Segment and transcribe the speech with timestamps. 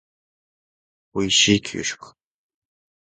[1.13, 2.15] おいしい給食